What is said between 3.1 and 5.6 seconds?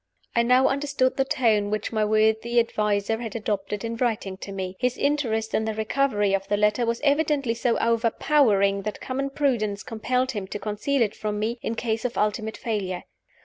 had adopted in writing to me. His interest